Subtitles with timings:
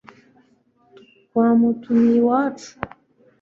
[1.27, 2.71] twamutumiye iwacu